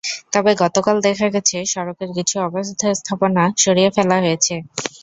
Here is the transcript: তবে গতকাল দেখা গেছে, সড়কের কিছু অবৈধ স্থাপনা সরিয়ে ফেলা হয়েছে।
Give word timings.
তবে 0.33 0.51
গতকাল 0.63 0.95
দেখা 1.07 1.27
গেছে, 1.35 1.57
সড়কের 1.71 2.09
কিছু 2.17 2.35
অবৈধ 2.45 2.67
স্থাপনা 2.99 3.43
সরিয়ে 3.63 3.89
ফেলা 3.95 4.17
হয়েছে। 4.23 4.55